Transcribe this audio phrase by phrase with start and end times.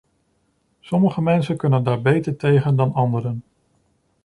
[0.81, 3.43] Sommige mensen kunnen daar beter tegen dan anderen.